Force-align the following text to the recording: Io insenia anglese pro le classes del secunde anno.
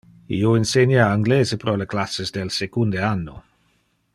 Io 0.37 0.53
insenia 0.59 1.03
anglese 1.17 1.57
pro 1.63 1.75
le 1.81 1.87
classes 1.91 2.31
del 2.39 2.49
secunde 2.57 2.99
anno. 3.13 3.37